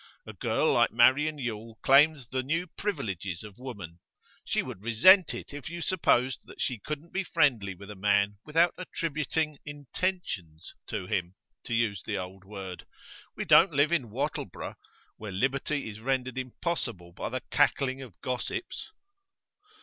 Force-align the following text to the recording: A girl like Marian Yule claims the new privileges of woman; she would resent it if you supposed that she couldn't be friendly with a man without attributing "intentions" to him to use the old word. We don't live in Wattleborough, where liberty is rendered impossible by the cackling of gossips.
A 0.25 0.33
girl 0.33 0.73
like 0.73 0.89
Marian 0.91 1.37
Yule 1.37 1.77
claims 1.83 2.25
the 2.25 2.41
new 2.41 2.65
privileges 2.65 3.43
of 3.43 3.59
woman; 3.59 3.99
she 4.43 4.63
would 4.63 4.81
resent 4.81 5.35
it 5.35 5.53
if 5.53 5.69
you 5.69 5.79
supposed 5.79 6.39
that 6.45 6.59
she 6.59 6.79
couldn't 6.79 7.13
be 7.13 7.23
friendly 7.23 7.75
with 7.75 7.91
a 7.91 7.95
man 7.95 8.39
without 8.43 8.73
attributing 8.79 9.59
"intentions" 9.63 10.73
to 10.87 11.05
him 11.05 11.35
to 11.65 11.75
use 11.75 12.01
the 12.01 12.17
old 12.17 12.43
word. 12.45 12.87
We 13.35 13.45
don't 13.45 13.73
live 13.73 13.91
in 13.91 14.09
Wattleborough, 14.09 14.77
where 15.17 15.31
liberty 15.31 15.87
is 15.87 15.99
rendered 15.99 16.35
impossible 16.39 17.11
by 17.13 17.29
the 17.29 17.41
cackling 17.51 18.01
of 18.01 18.19
gossips. 18.21 18.87